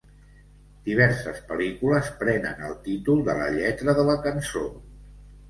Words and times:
Diverses 0.87 1.41
pel·lícules 1.51 2.09
prenen 2.23 2.65
el 2.69 2.73
títol 2.89 3.23
de 3.29 3.37
la 3.43 3.51
lletra 3.59 3.97
de 4.01 4.09
la 4.11 4.19
cançó. 4.27 4.67